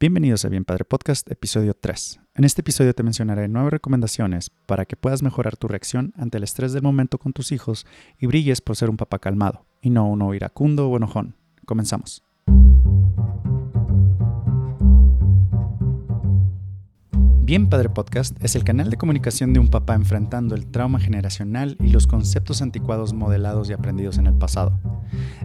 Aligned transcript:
Bienvenidos 0.00 0.46
a 0.46 0.48
Bien 0.48 0.64
Padre 0.64 0.86
Podcast, 0.86 1.30
episodio 1.30 1.74
3. 1.74 2.20
En 2.34 2.44
este 2.44 2.62
episodio 2.62 2.94
te 2.94 3.02
mencionaré 3.02 3.48
nueve 3.48 3.68
recomendaciones 3.68 4.48
para 4.64 4.86
que 4.86 4.96
puedas 4.96 5.22
mejorar 5.22 5.58
tu 5.58 5.68
reacción 5.68 6.14
ante 6.16 6.38
el 6.38 6.44
estrés 6.44 6.72
del 6.72 6.82
momento 6.82 7.18
con 7.18 7.34
tus 7.34 7.52
hijos 7.52 7.86
y 8.18 8.24
brilles 8.24 8.62
por 8.62 8.76
ser 8.76 8.88
un 8.88 8.96
papá 8.96 9.18
calmado 9.18 9.66
y 9.82 9.90
no 9.90 10.08
uno 10.08 10.32
iracundo 10.32 10.88
o 10.88 10.96
enojón. 10.96 11.36
Comenzamos. 11.66 12.24
Bien 17.50 17.68
Padre 17.68 17.88
Podcast 17.88 18.36
es 18.44 18.54
el 18.54 18.62
canal 18.62 18.90
de 18.90 18.96
comunicación 18.96 19.52
de 19.52 19.58
un 19.58 19.66
papá 19.66 19.96
enfrentando 19.96 20.54
el 20.54 20.68
trauma 20.68 21.00
generacional 21.00 21.76
y 21.80 21.88
los 21.88 22.06
conceptos 22.06 22.62
anticuados 22.62 23.12
modelados 23.12 23.68
y 23.68 23.72
aprendidos 23.72 24.18
en 24.18 24.28
el 24.28 24.34
pasado. 24.34 24.78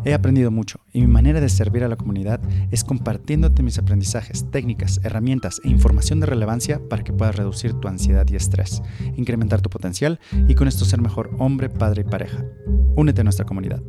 He 0.04 0.14
aprendido 0.14 0.52
mucho 0.52 0.80
y 0.94 1.02
mi 1.02 1.08
manera 1.08 1.42
de 1.42 1.50
servir 1.50 1.84
a 1.84 1.88
la 1.88 1.96
comunidad 1.96 2.40
es 2.70 2.84
compartiéndote 2.84 3.64
mis 3.64 3.80
aprendizajes, 3.80 4.52
técnicas, 4.52 5.00
herramientas 5.04 5.60
e 5.64 5.70
información 5.70 6.20
de 6.20 6.28
relevancia 6.28 6.80
para 6.90 7.04
que 7.04 7.12
puedas 7.12 7.38
reducir 7.38 7.74
tu 7.74 7.88
ansiedad 7.88 8.28
y 8.30 8.36
estrés, 8.36 8.84
incrementar 9.18 9.62
tu 9.62 9.72
potencial 9.72 10.20
y 10.48 10.54
con 10.54 10.68
esto 10.68 10.86
ser 10.86 11.02
mejor 11.02 11.32
hombre, 11.40 11.72
padre 11.72 12.04
y 12.06 12.08
pareja. 12.08 12.46
Únete 12.96 13.22
a 13.22 13.24
nuestra 13.24 13.48
comunidad. 13.48 13.82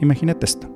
Imagínate 0.00 0.46
esto. 0.46 0.68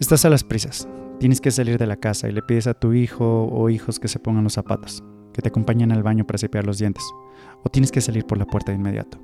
Estás 0.00 0.24
a 0.24 0.30
las 0.30 0.42
prisas, 0.42 0.88
tienes 1.20 1.40
que 1.40 1.52
salir 1.52 1.78
de 1.78 1.86
la 1.86 1.96
casa 1.96 2.28
y 2.28 2.32
le 2.32 2.42
pides 2.42 2.66
a 2.66 2.74
tu 2.74 2.92
hijo 2.92 3.44
o 3.44 3.70
hijos 3.70 4.00
que 4.00 4.08
se 4.08 4.18
pongan 4.18 4.42
los 4.42 4.54
zapatos, 4.54 5.04
que 5.32 5.40
te 5.40 5.48
acompañen 5.48 5.92
al 5.92 6.02
baño 6.02 6.26
para 6.26 6.38
cepillar 6.38 6.66
los 6.66 6.78
dientes, 6.78 7.04
o 7.62 7.68
tienes 7.68 7.92
que 7.92 8.00
salir 8.00 8.26
por 8.26 8.38
la 8.38 8.46
puerta 8.46 8.72
de 8.72 8.78
inmediato. 8.78 9.20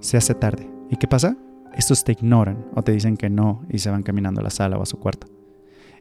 Se 0.00 0.16
hace 0.16 0.34
tarde. 0.34 0.70
¿Y 0.90 0.96
qué 0.96 1.06
pasa? 1.06 1.36
Estos 1.76 2.04
te 2.04 2.12
ignoran 2.12 2.64
o 2.74 2.82
te 2.82 2.92
dicen 2.92 3.16
que 3.18 3.28
no 3.28 3.62
y 3.68 3.78
se 3.78 3.90
van 3.90 4.02
caminando 4.02 4.40
a 4.40 4.44
la 4.44 4.50
sala 4.50 4.78
o 4.78 4.82
a 4.82 4.86
su 4.86 4.98
cuarto. 4.98 5.26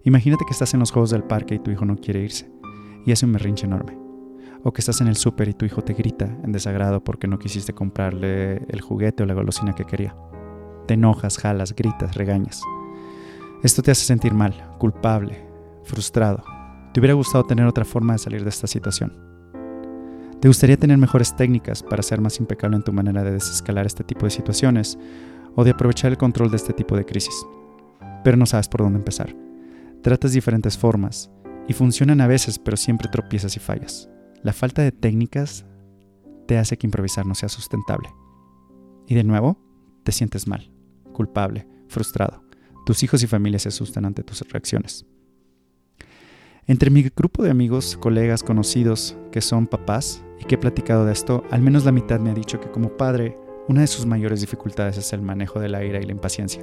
Imagínate 0.04 0.46
que 0.46 0.54
estás 0.54 0.74
en 0.74 0.80
los 0.80 0.92
juegos 0.92 1.10
del 1.10 1.24
parque 1.24 1.56
y 1.56 1.60
tu 1.60 1.72
hijo 1.72 1.84
no 1.84 1.98
quiere 1.98 2.22
irse 2.22 2.50
y 3.06 3.12
hace 3.12 3.26
un 3.26 3.34
berrinche 3.34 3.66
enorme. 3.66 3.98
O 4.64 4.72
que 4.72 4.80
estás 4.80 5.02
en 5.02 5.08
el 5.08 5.18
súper 5.18 5.50
y 5.50 5.54
tu 5.54 5.66
hijo 5.66 5.82
te 5.82 5.94
grita 5.94 6.26
en 6.44 6.54
desagrado 6.54 7.04
porque 7.04 7.28
no 7.28 7.40
quisiste 7.40 7.74
comprarle 7.74 8.64
el 8.70 8.82
juguete 8.82 9.24
o 9.24 9.26
la 9.26 9.34
golosina 9.34 9.74
que 9.74 9.84
quería. 9.84 10.16
Te 10.88 10.94
enojas, 10.94 11.38
jalas, 11.38 11.76
gritas, 11.76 12.16
regañas. 12.16 12.62
Esto 13.62 13.82
te 13.82 13.92
hace 13.92 14.06
sentir 14.06 14.34
mal, 14.34 14.54
culpable, 14.80 15.46
frustrado. 15.84 16.44
¿Te 16.94 17.02
hubiera 17.02 17.14
gustado 17.14 17.44
tener 17.44 17.66
otra 17.66 17.84
forma 17.84 18.14
de 18.14 18.20
salir 18.20 18.44
de 18.44 18.50
esta 18.50 18.68
situación? 18.68 19.12
¿Te 20.40 20.48
gustaría 20.48 20.78
tener 20.78 20.98
mejores 20.98 21.36
técnicas 21.36 21.84
para 21.84 22.04
ser 22.04 22.22
más 22.22 22.40
impecable 22.40 22.78
en 22.78 22.84
tu 22.84 22.94
manera 22.94 23.22
de 23.22 23.34
desescalar 23.34 23.86
este 23.86 24.06
tipo 24.06 24.26
de 24.26 24.32
situaciones 24.32 24.98
o 25.56 25.66
de 25.66 25.72
aprovechar 25.72 26.12
el 26.12 26.18
control 26.18 26.52
de 26.52 26.56
este 26.56 26.72
tipo 26.72 26.96
de 26.96 27.06
crisis? 27.06 27.36
Pero 28.24 28.38
no 28.38 28.46
sabes 28.46 28.70
por 28.70 28.82
dónde 28.82 29.00
empezar. 29.00 29.36
Tratas 30.04 30.32
diferentes 30.32 30.78
formas 30.78 31.30
y 31.68 31.74
funcionan 31.74 32.22
a 32.22 32.28
veces, 32.28 32.60
pero 32.60 32.78
siempre 32.78 33.10
tropiezas 33.10 33.58
y 33.58 33.60
fallas. 33.60 34.10
La 34.42 34.54
falta 34.54 34.84
de 34.84 34.94
técnicas 34.94 35.66
te 36.48 36.58
hace 36.58 36.78
que 36.78 36.88
improvisar 36.88 37.26
no 37.26 37.36
sea 37.36 37.50
sustentable. 37.50 38.08
Y 39.06 39.16
de 39.16 39.26
nuevo, 39.26 39.60
te 40.04 40.14
sientes 40.14 40.48
mal 40.48 40.77
culpable, 41.18 41.68
frustrado. 41.88 42.44
Tus 42.86 43.02
hijos 43.02 43.24
y 43.24 43.28
familia 43.28 43.58
se 43.58 43.70
asustan 43.70 44.06
ante 44.06 44.22
tus 44.22 44.42
reacciones. 44.42 45.04
Entre 46.68 46.92
mi 46.92 47.02
grupo 47.02 47.42
de 47.42 47.50
amigos, 47.50 47.98
colegas, 47.98 48.44
conocidos 48.44 49.18
que 49.32 49.42
son 49.42 49.66
papás 49.66 50.24
y 50.40 50.46
que 50.46 50.56
he 50.56 50.60
platicado 50.60 51.06
de 51.06 51.14
esto, 51.14 51.44
al 51.50 51.64
menos 51.64 51.86
la 51.86 51.92
mitad 51.92 52.20
me 52.20 52.30
ha 52.30 52.36
dicho 52.36 52.60
que 52.60 52.70
como 52.70 52.96
padre, 52.98 53.36
una 53.68 53.82
de 53.82 53.88
sus 53.88 54.06
mayores 54.06 54.42
dificultades 54.42 54.98
es 54.98 55.12
el 55.12 55.24
manejo 55.24 55.60
de 55.60 55.70
la 55.70 55.84
ira 55.84 56.00
y 56.00 56.06
la 56.06 56.12
impaciencia. 56.12 56.62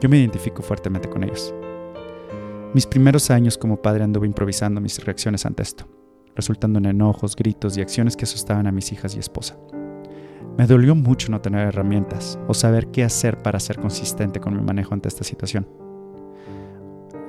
Yo 0.00 0.08
me 0.08 0.18
identifico 0.18 0.62
fuertemente 0.62 1.10
con 1.10 1.22
ellos. 1.22 1.54
Mis 2.72 2.86
primeros 2.86 3.30
años 3.30 3.58
como 3.58 3.82
padre 3.82 4.04
anduve 4.04 4.26
improvisando 4.26 4.80
mis 4.80 5.04
reacciones 5.04 5.44
ante 5.44 5.64
esto, 5.64 5.86
resultando 6.34 6.78
en 6.78 6.86
enojos, 6.86 7.36
gritos 7.36 7.76
y 7.76 7.82
acciones 7.82 8.16
que 8.16 8.24
asustaban 8.24 8.66
a 8.66 8.72
mis 8.72 8.90
hijas 8.90 9.14
y 9.14 9.18
esposa. 9.18 9.58
Me 10.60 10.66
dolió 10.66 10.94
mucho 10.94 11.30
no 11.30 11.40
tener 11.40 11.68
herramientas 11.68 12.38
o 12.46 12.52
saber 12.52 12.88
qué 12.88 13.02
hacer 13.02 13.40
para 13.40 13.58
ser 13.58 13.78
consistente 13.78 14.40
con 14.40 14.54
mi 14.54 14.62
manejo 14.62 14.92
ante 14.92 15.08
esta 15.08 15.24
situación. 15.24 15.66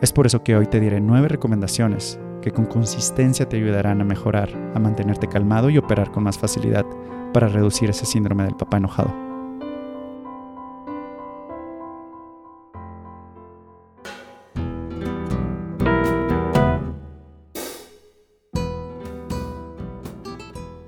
Es 0.02 0.12
por 0.12 0.26
eso 0.26 0.44
que 0.44 0.58
hoy 0.58 0.68
te 0.68 0.82
diré 0.82 1.00
nueve 1.00 1.30
recomendaciones 1.30 2.20
que 2.42 2.52
con 2.52 2.66
consistencia 2.66 3.48
te 3.48 3.56
ayudarán 3.56 4.02
a 4.02 4.04
mejorar, 4.04 4.50
a 4.76 4.80
mantenerte 4.80 5.30
calmado 5.30 5.70
y 5.70 5.78
operar 5.78 6.12
con 6.12 6.26
más 6.26 6.38
facilidad 6.38 6.86
para 7.32 7.48
reducir 7.48 7.90
ese 7.90 8.06
síndrome 8.06 8.44
del 8.44 8.58
papá 8.58 8.76
enojado. 8.76 9.16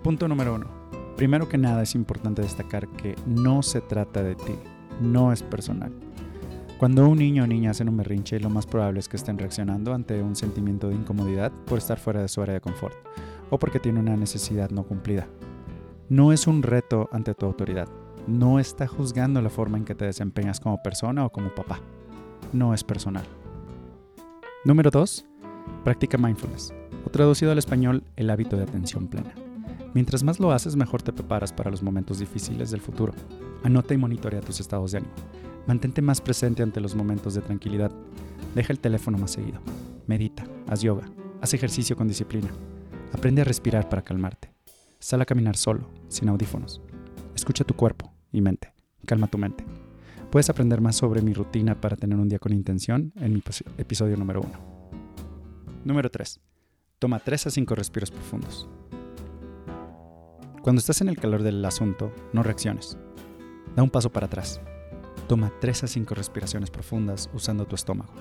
Punto 0.03 0.27
número 0.27 0.55
uno 0.55 0.82
Primero 1.23 1.47
que 1.47 1.57
nada 1.57 1.83
es 1.83 1.95
importante 1.95 2.41
destacar 2.41 2.85
que 2.89 3.15
no 3.25 3.63
se 3.63 3.79
trata 3.79 4.21
de 4.21 4.35
ti, 4.35 4.55
no 4.99 5.31
es 5.31 5.41
personal. 5.41 5.93
Cuando 6.77 7.07
un 7.07 7.17
niño 7.17 7.45
o 7.45 7.47
niña 7.47 7.71
hacen 7.71 7.87
un 7.87 7.95
berrinche, 7.95 8.41
lo 8.41 8.49
más 8.49 8.65
probable 8.65 8.99
es 8.99 9.07
que 9.07 9.15
estén 9.15 9.37
reaccionando 9.37 9.93
ante 9.93 10.21
un 10.21 10.35
sentimiento 10.35 10.89
de 10.89 10.95
incomodidad 10.95 11.53
por 11.65 11.77
estar 11.77 11.97
fuera 11.97 12.21
de 12.21 12.27
su 12.27 12.41
área 12.41 12.55
de 12.55 12.59
confort 12.59 12.93
o 13.49 13.57
porque 13.57 13.79
tiene 13.79 14.01
una 14.01 14.17
necesidad 14.17 14.69
no 14.69 14.83
cumplida. 14.83 15.29
No 16.09 16.33
es 16.33 16.45
un 16.45 16.61
reto 16.61 17.07
ante 17.13 17.33
tu 17.33 17.45
autoridad. 17.45 17.87
No 18.27 18.59
está 18.59 18.85
juzgando 18.85 19.41
la 19.41 19.49
forma 19.49 19.77
en 19.77 19.85
que 19.85 19.95
te 19.95 20.03
desempeñas 20.03 20.59
como 20.59 20.83
persona 20.83 21.25
o 21.25 21.31
como 21.31 21.55
papá. 21.55 21.79
No 22.51 22.73
es 22.73 22.83
personal. 22.83 23.23
Número 24.65 24.91
2. 24.91 25.25
Practica 25.85 26.17
mindfulness, 26.17 26.73
o 27.05 27.09
traducido 27.09 27.53
al 27.53 27.59
español, 27.59 28.03
el 28.17 28.29
hábito 28.29 28.57
de 28.57 28.63
atención 28.63 29.07
plena. 29.07 29.33
Mientras 29.93 30.23
más 30.23 30.39
lo 30.39 30.51
haces, 30.51 30.75
mejor 30.75 31.01
te 31.03 31.13
preparas 31.13 31.53
para 31.53 31.69
los 31.69 31.83
momentos 31.83 32.19
difíciles 32.19 32.71
del 32.71 32.81
futuro. 32.81 33.13
Anota 33.63 33.93
y 33.93 33.97
monitorea 33.97 34.41
tus 34.41 34.59
estados 34.59 34.91
de 34.91 34.99
ánimo. 34.99 35.13
Mantente 35.67 36.01
más 36.01 36.19
presente 36.19 36.63
ante 36.63 36.81
los 36.81 36.95
momentos 36.95 37.35
de 37.35 37.41
tranquilidad. 37.41 37.91
Deja 38.55 38.73
el 38.73 38.79
teléfono 38.79 39.17
más 39.17 39.31
seguido. 39.31 39.61
Medita, 40.07 40.45
haz 40.67 40.81
yoga, 40.81 41.05
haz 41.41 41.53
ejercicio 41.53 41.95
con 41.95 42.07
disciplina. 42.07 42.49
Aprende 43.13 43.41
a 43.41 43.45
respirar 43.45 43.87
para 43.87 44.01
calmarte. 44.01 44.51
Sal 44.99 45.21
a 45.21 45.25
caminar 45.25 45.57
solo, 45.57 45.89
sin 46.07 46.29
audífonos. 46.29 46.81
Escucha 47.35 47.63
tu 47.63 47.75
cuerpo 47.75 48.11
y 48.31 48.41
mente. 48.41 48.73
Calma 49.05 49.27
tu 49.27 49.37
mente. 49.37 49.63
Puedes 50.31 50.49
aprender 50.49 50.81
más 50.81 50.95
sobre 50.95 51.21
mi 51.21 51.33
rutina 51.33 51.79
para 51.79 51.95
tener 51.95 52.17
un 52.17 52.27
día 52.27 52.39
con 52.39 52.51
intención 52.51 53.13
en 53.17 53.33
mi 53.33 53.43
episodio 53.77 54.17
número 54.17 54.41
1. 54.41 54.51
Número 55.85 56.09
3. 56.09 56.39
Toma 56.97 57.19
3 57.19 57.47
a 57.47 57.51
5 57.51 57.75
respiros 57.75 58.09
profundos. 58.09 58.67
Cuando 60.63 60.79
estás 60.79 61.01
en 61.01 61.09
el 61.09 61.17
calor 61.17 61.43
del 61.43 61.63
asunto, 61.65 62.13
no 62.31 62.41
reacciones. 62.41 62.97
Da 63.75 63.83
un 63.83 63.89
paso 63.89 64.09
para 64.13 64.27
atrás. 64.27 64.61
Toma 65.27 65.51
3 65.59 65.83
a 65.83 65.87
5 65.87 66.15
respiraciones 66.15 66.71
profundas 66.71 67.29
usando 67.33 67.65
tu 67.65 67.75
estómago. 67.75 68.13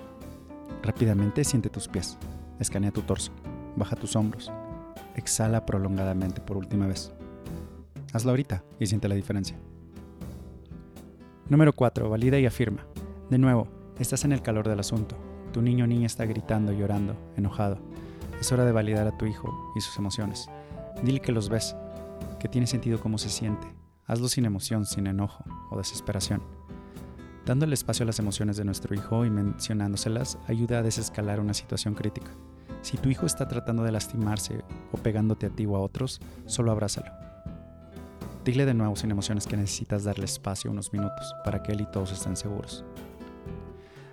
Rápidamente 0.82 1.44
siente 1.44 1.70
tus 1.70 1.86
pies. 1.86 2.18
Escanea 2.58 2.90
tu 2.90 3.02
torso. 3.02 3.30
Baja 3.76 3.94
tus 3.94 4.16
hombros. 4.16 4.50
Exhala 5.14 5.64
prolongadamente 5.64 6.40
por 6.40 6.56
última 6.56 6.88
vez. 6.88 7.12
Hazlo 8.12 8.32
ahorita 8.32 8.64
y 8.80 8.86
siente 8.86 9.06
la 9.06 9.14
diferencia. 9.14 9.56
Número 11.48 11.72
4. 11.72 12.10
Valida 12.10 12.40
y 12.40 12.46
afirma. 12.46 12.84
De 13.30 13.38
nuevo, 13.38 13.68
estás 14.00 14.24
en 14.24 14.32
el 14.32 14.42
calor 14.42 14.68
del 14.68 14.80
asunto. 14.80 15.16
Tu 15.52 15.62
niño 15.62 15.84
o 15.84 15.86
niña 15.86 16.06
está 16.06 16.24
gritando, 16.24 16.72
llorando, 16.72 17.14
enojado. 17.36 17.78
Es 18.40 18.50
hora 18.50 18.64
de 18.64 18.72
validar 18.72 19.06
a 19.06 19.16
tu 19.16 19.26
hijo 19.26 19.72
y 19.76 19.80
sus 19.80 19.96
emociones. 19.96 20.48
Dile 21.04 21.20
que 21.20 21.30
los 21.30 21.48
ves, 21.48 21.76
que 22.42 22.48
tiene 22.48 22.66
sentido 22.66 22.98
cómo 22.98 23.18
se 23.18 23.28
siente. 23.28 23.72
Hazlo 24.04 24.26
sin 24.26 24.44
emoción, 24.44 24.84
sin 24.84 25.06
enojo 25.06 25.44
o 25.70 25.78
desesperación. 25.78 26.42
Dándole 27.46 27.74
espacio 27.74 28.02
a 28.02 28.06
las 28.08 28.18
emociones 28.18 28.56
de 28.56 28.64
nuestro 28.64 28.96
hijo 28.96 29.24
y 29.24 29.30
mencionándoselas 29.30 30.38
ayuda 30.48 30.78
a 30.78 30.82
desescalar 30.82 31.38
una 31.38 31.54
situación 31.54 31.94
crítica. 31.94 32.32
Si 32.82 32.96
tu 32.96 33.10
hijo 33.10 33.26
está 33.26 33.46
tratando 33.46 33.84
de 33.84 33.92
lastimarse 33.92 34.64
o 34.90 34.98
pegándote 34.98 35.46
a 35.46 35.50
ti 35.50 35.66
o 35.66 35.76
a 35.76 35.80
otros, 35.80 36.20
solo 36.46 36.72
abrázalo. 36.72 37.12
Dile 38.44 38.66
de 38.66 38.74
nuevo 38.74 38.96
sin 38.96 39.12
emociones 39.12 39.46
que 39.46 39.56
necesitas 39.56 40.02
darle 40.02 40.24
espacio 40.24 40.72
unos 40.72 40.92
minutos 40.92 41.36
para 41.44 41.62
que 41.62 41.70
él 41.70 41.82
y 41.82 41.90
todos 41.92 42.10
estén 42.10 42.36
seguros. 42.36 42.84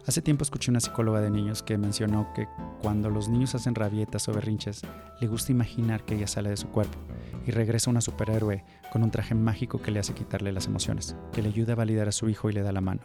Hace 0.06 0.22
tiempo 0.22 0.44
escuché 0.44 0.70
una 0.70 0.82
psicóloga 0.82 1.20
de 1.20 1.32
niños 1.32 1.64
que 1.64 1.80
mencionó 1.80 2.32
que 2.36 2.48
cuando 2.84 3.10
los 3.10 3.28
niños 3.28 3.56
hacen 3.56 3.74
rabietas 3.74 4.28
o 4.30 4.34
berrinches, 4.34 4.84
le 5.20 5.28
gusta 5.28 5.52
imaginar 5.52 6.04
que 6.04 6.14
ella 6.14 6.28
sale 6.28 6.52
de 6.52 6.58
su 6.58 6.68
cuerpo 6.68 6.98
y 7.45 7.51
regresa 7.51 7.89
una 7.89 8.01
superhéroe 8.01 8.63
con 8.91 9.03
un 9.03 9.12
traje 9.12 9.36
mágico 9.36 9.81
que 9.81 9.91
le 9.91 10.00
hace 10.00 10.13
quitarle 10.13 10.51
las 10.51 10.68
emociones, 10.68 11.15
que 11.31 11.41
le 11.41 11.50
ayuda 11.50 11.74
a 11.74 11.77
validar 11.77 12.07
a 12.07 12.12
su 12.12 12.30
hijo 12.30 12.50
y 12.50 12.53
le 12.53 12.62
da 12.62 12.71
la 12.71 12.81
mano. 12.81 13.01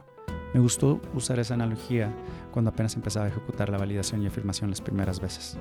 Me 0.54 0.60
gustó 0.60 1.00
usar 1.14 1.38
esa 1.40 1.54
analogía 1.54 2.14
cuando 2.52 2.70
apenas 2.70 2.94
empezaba 2.94 3.26
a 3.26 3.28
ejecutar 3.28 3.70
la 3.70 3.78
validación 3.78 4.22
y 4.22 4.26
afirmación 4.26 4.70
las 4.70 4.81
primeras 4.81 5.20
veces. 5.20 5.58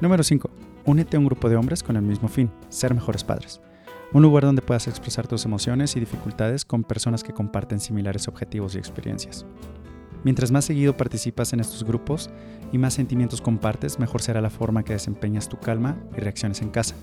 Número 0.00 0.22
5. 0.22 0.48
Únete 0.84 1.16
a 1.16 1.20
un 1.20 1.26
grupo 1.26 1.48
de 1.48 1.56
hombres 1.56 1.82
con 1.82 1.96
el 1.96 2.02
mismo 2.02 2.28
fin, 2.28 2.50
ser 2.68 2.94
mejores 2.94 3.24
padres. 3.24 3.60
Un 4.12 4.22
lugar 4.22 4.44
donde 4.44 4.62
puedas 4.62 4.86
expresar 4.86 5.26
tus 5.26 5.44
emociones 5.44 5.96
y 5.96 6.00
dificultades 6.00 6.64
con 6.64 6.84
personas 6.84 7.24
que 7.24 7.34
comparten 7.34 7.80
similares 7.80 8.28
objetivos 8.28 8.74
y 8.74 8.78
experiencias. 8.78 9.44
Mientras 10.24 10.50
más 10.50 10.64
seguido 10.64 10.96
participas 10.96 11.52
en 11.52 11.60
estos 11.60 11.84
grupos 11.84 12.30
y 12.72 12.78
más 12.78 12.94
sentimientos 12.94 13.40
compartes, 13.40 13.98
mejor 13.98 14.20
será 14.20 14.40
la 14.40 14.50
forma 14.50 14.82
que 14.82 14.92
desempeñas 14.92 15.48
tu 15.48 15.58
calma 15.58 15.96
y 16.16 16.20
reacciones 16.20 16.60
en 16.60 16.70
casa. 16.70 16.96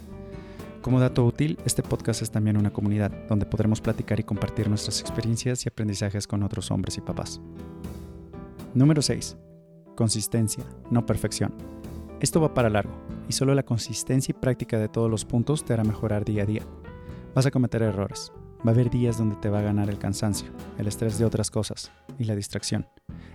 Como 0.82 1.00
dato 1.00 1.26
útil, 1.26 1.58
este 1.66 1.82
podcast 1.82 2.22
es 2.22 2.30
también 2.30 2.58
una 2.58 2.72
comunidad 2.72 3.12
donde 3.28 3.48
podremos 3.48 3.82
platicar 3.82 4.20
y 4.20 4.24
compartir 4.24 4.70
nuestras 4.70 5.02
experiencias 5.02 5.66
y 5.66 5.70
aprendizajes 5.70 6.28
con 6.28 6.44
otros 6.44 6.70
hombres 6.70 6.98
y 6.98 7.02
papás. 7.02 7.42
Número 8.76 9.02
6. 9.02 9.38
Consistencia, 9.96 10.64
no 10.92 11.06
perfección. 11.06 11.54
Esto 12.20 12.40
va 12.40 12.54
para 12.54 12.70
largo, 12.70 12.94
y 13.28 13.34
solo 13.34 13.56
la 13.56 13.64
consistencia 13.64 14.34
y 14.36 14.40
práctica 14.40 14.78
de 14.78 14.90
todos 14.90 15.10
los 15.10 15.26
puntos 15.26 15.66
te 15.66 15.74
hará 15.74 15.84
mejorar 15.84 16.24
día 16.26 16.44
a 16.44 16.46
día. 16.46 16.62
Vas 17.34 17.46
a 17.46 17.52
cometer 17.52 17.82
errores. 17.82 18.32
Va 18.66 18.72
a 18.72 18.74
haber 18.74 18.90
días 18.90 19.18
donde 19.18 19.36
te 19.36 19.50
va 19.50 19.60
a 19.60 19.64
ganar 19.64 19.92
el 19.92 20.00
cansancio, 20.00 20.50
el 20.80 20.88
estrés 20.88 21.20
de 21.20 21.26
otras 21.26 21.52
cosas 21.52 21.92
y 22.18 22.24
la 22.24 22.36
distracción. 22.36 22.88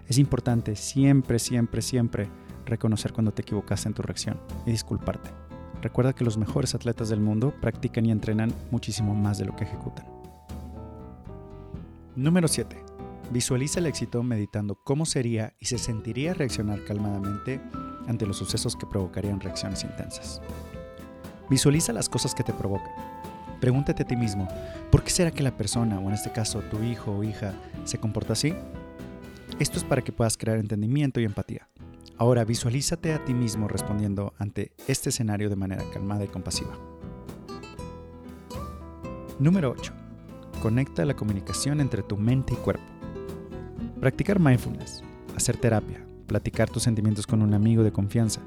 Es 0.08 0.18
importante 0.18 0.74
siempre, 0.74 1.38
siempre, 1.38 1.82
siempre 1.82 2.28
reconocer 2.66 3.12
cuando 3.12 3.32
te 3.32 3.42
equivocaste 3.42 3.88
en 3.88 3.94
tu 3.94 4.02
reacción 4.02 4.40
y 4.66 4.72
disculparte. 4.72 5.30
Recuerda 5.82 6.14
que 6.14 6.24
los 6.24 6.36
mejores 6.36 6.74
atletas 6.74 7.10
del 7.10 7.20
mundo 7.20 7.54
practican 7.60 8.06
y 8.06 8.10
entrenan 8.10 8.52
muchísimo 8.72 9.14
más 9.14 9.38
de 9.38 9.44
lo 9.44 9.54
que 9.54 9.64
ejecutan. 9.64 10.06
Número 12.16 12.48
7. 12.48 12.76
Visualiza 13.30 13.78
el 13.78 13.86
éxito 13.86 14.24
meditando 14.24 14.74
cómo 14.82 15.06
sería 15.06 15.54
y 15.60 15.66
se 15.66 15.78
sentiría 15.78 16.34
reaccionar 16.34 16.84
calmadamente 16.84 17.60
ante 18.08 18.26
los 18.26 18.36
sucesos 18.36 18.74
que 18.74 18.86
provocarían 18.86 19.40
reacciones 19.40 19.84
intensas. 19.84 20.42
Visualiza 21.48 21.92
las 21.92 22.08
cosas 22.08 22.34
que 22.34 22.42
te 22.42 22.52
provocan. 22.52 23.19
Pregúntate 23.60 24.02
a 24.02 24.06
ti 24.06 24.16
mismo, 24.16 24.48
¿por 24.90 25.02
qué 25.02 25.10
será 25.10 25.30
que 25.30 25.42
la 25.42 25.56
persona, 25.56 25.98
o 25.98 26.08
en 26.08 26.14
este 26.14 26.32
caso 26.32 26.60
tu 26.60 26.82
hijo 26.82 27.12
o 27.12 27.22
hija, 27.22 27.52
se 27.84 27.98
comporta 27.98 28.32
así? 28.32 28.54
Esto 29.58 29.78
es 29.78 29.84
para 29.84 30.02
que 30.02 30.12
puedas 30.12 30.38
crear 30.38 30.58
entendimiento 30.58 31.20
y 31.20 31.24
empatía. 31.24 31.68
Ahora 32.16 32.44
visualízate 32.44 33.12
a 33.12 33.24
ti 33.24 33.34
mismo 33.34 33.68
respondiendo 33.68 34.32
ante 34.38 34.72
este 34.88 35.10
escenario 35.10 35.50
de 35.50 35.56
manera 35.56 35.84
calmada 35.92 36.24
y 36.24 36.28
compasiva. 36.28 36.72
Número 39.38 39.70
8. 39.70 39.92
Conecta 40.62 41.04
la 41.04 41.16
comunicación 41.16 41.80
entre 41.80 42.02
tu 42.02 42.16
mente 42.16 42.54
y 42.54 42.56
cuerpo. 42.56 42.84
Practicar 44.00 44.38
mindfulness, 44.38 45.02
hacer 45.36 45.56
terapia, 45.56 46.04
platicar 46.26 46.68
tus 46.68 46.82
sentimientos 46.82 47.26
con 47.26 47.42
un 47.42 47.54
amigo 47.54 47.82
de 47.82 47.92
confianza, 47.92 48.40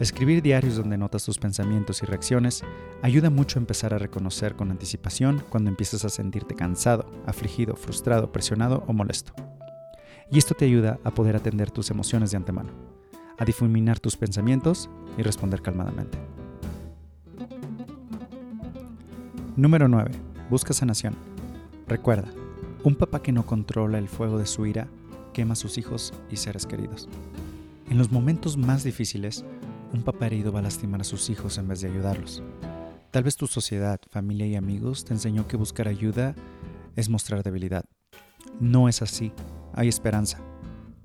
escribir 0.00 0.42
diarios 0.42 0.76
donde 0.76 0.98
notas 0.98 1.24
tus 1.24 1.38
pensamientos 1.38 2.02
y 2.02 2.06
reacciones 2.06 2.62
ayuda 3.02 3.30
mucho 3.30 3.58
a 3.58 3.62
empezar 3.62 3.94
a 3.94 3.98
reconocer 3.98 4.56
con 4.56 4.70
anticipación 4.70 5.42
cuando 5.48 5.70
empiezas 5.70 6.04
a 6.04 6.08
sentirte 6.08 6.54
cansado, 6.54 7.10
afligido, 7.26 7.76
frustrado, 7.76 8.32
presionado 8.32 8.84
o 8.86 8.92
molesto. 8.92 9.32
Y 10.30 10.38
esto 10.38 10.54
te 10.54 10.64
ayuda 10.64 10.98
a 11.04 11.10
poder 11.10 11.36
atender 11.36 11.70
tus 11.70 11.90
emociones 11.90 12.30
de 12.30 12.38
antemano 12.38 12.70
a 13.38 13.44
difuminar 13.44 14.00
tus 14.00 14.16
pensamientos 14.16 14.88
y 15.18 15.22
responder 15.22 15.62
calmadamente. 15.62 16.18
Número 19.56 19.88
9. 19.88 20.10
Busca 20.50 20.72
sanación. 20.72 21.14
Recuerda, 21.86 22.28
un 22.82 22.96
papá 22.96 23.22
que 23.22 23.32
no 23.32 23.46
controla 23.46 23.98
el 23.98 24.08
fuego 24.08 24.38
de 24.38 24.46
su 24.46 24.66
ira 24.66 24.88
quema 25.32 25.54
a 25.54 25.56
sus 25.56 25.78
hijos 25.78 26.12
y 26.30 26.36
seres 26.36 26.66
queridos. 26.66 27.08
En 27.90 27.98
los 27.98 28.10
momentos 28.10 28.56
más 28.56 28.84
difíciles, 28.84 29.44
un 29.94 30.02
papá 30.02 30.26
herido 30.26 30.52
va 30.52 30.58
a 30.58 30.62
lastimar 30.62 31.00
a 31.00 31.04
sus 31.04 31.30
hijos 31.30 31.56
en 31.56 31.68
vez 31.68 31.80
de 31.80 31.88
ayudarlos. 31.88 32.42
Tal 33.12 33.22
vez 33.22 33.36
tu 33.36 33.46
sociedad, 33.46 34.00
familia 34.10 34.46
y 34.46 34.56
amigos 34.56 35.04
te 35.04 35.14
enseñó 35.14 35.46
que 35.46 35.56
buscar 35.56 35.86
ayuda 35.86 36.34
es 36.96 37.08
mostrar 37.08 37.44
debilidad. 37.44 37.84
No 38.58 38.88
es 38.88 39.02
así, 39.02 39.32
hay 39.72 39.88
esperanza. 39.88 40.40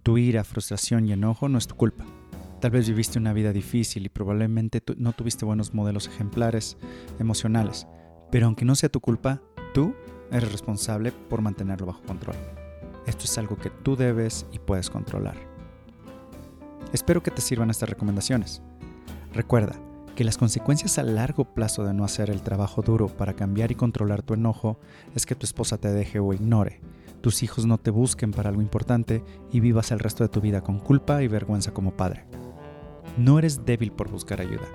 Tu 0.02 0.18
ira, 0.18 0.44
frustración 0.44 1.08
y 1.08 1.14
enojo 1.14 1.50
no 1.50 1.60
es 1.60 1.68
tu 1.68 1.76
culpa. 1.76 2.04
Tal 2.60 2.72
vez 2.72 2.90
viviste 2.90 3.20
una 3.20 3.32
vida 3.32 3.54
difícil 3.54 4.06
y 4.06 4.10
probablemente 4.10 4.82
no 4.98 5.14
tuviste 5.14 5.46
buenos 5.46 5.74
modelos 5.74 6.08
ejemplares 6.08 6.76
emocionales, 7.20 7.88
pero 8.32 8.48
aunque 8.48 8.66
no 8.66 8.76
sea 8.76 8.90
tu 8.90 9.00
culpa, 9.00 9.42
tú 9.74 9.94
eres 10.32 10.52
responsable 10.52 11.12
por 11.12 11.42
mantenerlo 11.42 11.86
bajo 11.86 12.02
control. 12.02 12.36
Esto 13.06 13.26
es 13.26 13.38
algo 13.38 13.56
que 13.56 13.70
tú 13.70 13.96
debes 13.96 14.46
y 14.52 14.60
puedes 14.60 14.90
controlar. 14.90 15.49
Espero 16.94 17.22
que 17.22 17.32
te 17.32 17.42
sirvan 17.42 17.70
estas 17.70 17.90
recomendaciones. 17.90 18.62
Recuerda 19.34 19.76
que 20.16 20.24
las 20.24 20.38
consecuencias 20.38 20.98
a 20.98 21.04
largo 21.04 21.46
plazo 21.54 21.84
de 21.84 21.94
no 21.94 22.04
hacer 22.04 22.30
el 22.30 22.42
trabajo 22.42 22.82
duro 22.82 23.08
para 23.08 23.34
cambiar 23.34 23.72
y 23.72 23.76
controlar 23.76 24.24
tu 24.24 24.34
enojo 24.34 24.80
es 25.16 25.26
que 25.26 25.36
tu 25.36 25.46
esposa 25.46 25.78
te 25.78 25.94
deje 25.94 26.20
o 26.20 26.34
ignore, 26.34 26.82
tus 27.22 27.44
hijos 27.44 27.66
no 27.66 27.78
te 27.78 27.92
busquen 27.92 28.32
para 28.32 28.50
algo 28.50 28.62
importante 28.62 29.24
y 29.52 29.60
vivas 29.60 29.92
el 29.92 30.00
resto 30.00 30.24
de 30.24 30.30
tu 30.30 30.42
vida 30.42 30.62
con 30.62 30.80
culpa 30.80 31.22
y 31.22 31.28
vergüenza 31.28 31.72
como 31.72 31.96
padre. 31.96 32.26
No 33.18 33.38
eres 33.38 33.66
débil 33.66 33.92
por 33.92 34.10
buscar 34.10 34.42
ayuda. 34.42 34.68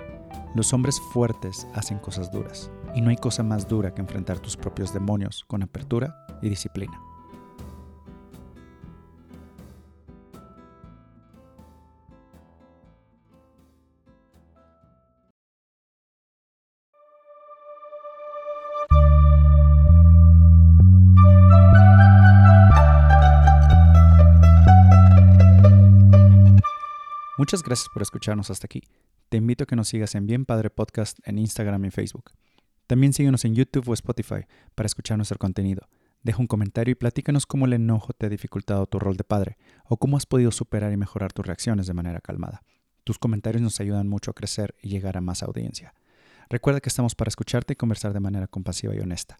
Los 0.55 0.71
hombres 0.71 1.01
fuertes 1.11 1.67
hacen 1.73 1.97
cosas 1.99 2.31
duras, 2.31 2.71
y 2.93 3.01
no 3.01 3.09
hay 3.09 3.17
cosa 3.17 3.43
más 3.43 3.67
dura 3.67 3.93
que 3.93 4.01
enfrentar 4.01 4.39
tus 4.39 4.55
propios 4.55 4.93
demonios 4.93 5.43
con 5.47 5.63
apertura 5.63 6.25
y 6.41 6.49
disciplina. 6.49 6.97
Muchas 27.37 27.63
gracias 27.63 27.89
por 27.93 28.01
escucharnos 28.01 28.49
hasta 28.49 28.65
aquí. 28.65 28.81
Te 29.27 29.37
invito 29.37 29.65
a 29.65 29.67
que 29.67 29.75
nos 29.75 29.89
sigas 29.89 30.15
en 30.15 30.25
Bien 30.25 30.45
Padre 30.45 30.69
Podcast 30.69 31.19
en 31.27 31.37
Instagram 31.37 31.83
y 31.83 31.91
Facebook. 31.91 32.31
También 32.87 33.11
síguenos 33.11 33.43
en 33.43 33.55
YouTube 33.55 33.89
o 33.89 33.93
Spotify 33.93 34.45
para 34.73 34.87
escuchar 34.87 35.17
nuestro 35.17 35.37
contenido. 35.37 35.89
Deja 36.23 36.39
un 36.39 36.47
comentario 36.47 36.93
y 36.93 36.95
platícanos 36.95 37.45
cómo 37.45 37.65
el 37.65 37.73
enojo 37.73 38.13
te 38.13 38.27
ha 38.27 38.29
dificultado 38.29 38.85
tu 38.85 38.99
rol 38.99 39.17
de 39.17 39.25
padre 39.25 39.57
o 39.83 39.97
cómo 39.97 40.15
has 40.15 40.25
podido 40.25 40.49
superar 40.51 40.93
y 40.93 40.97
mejorar 40.97 41.33
tus 41.33 41.45
reacciones 41.45 41.87
de 41.87 41.93
manera 41.93 42.21
calmada. 42.21 42.63
Tus 43.03 43.19
comentarios 43.19 43.61
nos 43.61 43.81
ayudan 43.81 44.07
mucho 44.07 44.31
a 44.31 44.33
crecer 44.33 44.73
y 44.81 44.87
llegar 44.87 45.17
a 45.17 45.21
más 45.21 45.43
audiencia. 45.43 45.93
Recuerda 46.49 46.79
que 46.79 46.89
estamos 46.89 47.15
para 47.15 47.27
escucharte 47.27 47.73
y 47.73 47.75
conversar 47.75 48.13
de 48.13 48.21
manera 48.21 48.47
compasiva 48.47 48.95
y 48.95 48.99
honesta. 48.99 49.37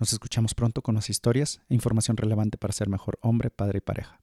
Nos 0.00 0.12
escuchamos 0.12 0.54
pronto 0.54 0.82
con 0.82 0.96
las 0.96 1.10
historias 1.10 1.60
e 1.68 1.74
información 1.74 2.16
relevante 2.16 2.58
para 2.58 2.72
ser 2.72 2.88
mejor 2.88 3.20
hombre, 3.22 3.50
padre 3.50 3.78
y 3.78 3.82
pareja. 3.82 4.20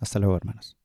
Hasta 0.00 0.18
luego, 0.18 0.36
hermanos. 0.36 0.78